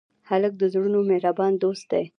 هلک 0.29 0.53
د 0.57 0.63
زړونو 0.73 0.99
مهربان 1.11 1.53
دوست 1.63 1.85
دی. 1.91 2.05